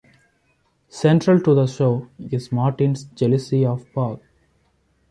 Central 0.89 1.39
to 1.41 1.53
the 1.53 1.67
show 1.67 2.09
is 2.17 2.51
Martin's 2.51 3.03
jealousy 3.03 3.63
of 3.67 3.85
Paul. 3.93 4.19